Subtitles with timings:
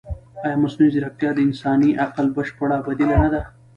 [0.43, 3.41] ایا مصنوعي ځیرکتیا د انساني عقل بشپړه بدیله نه ده؟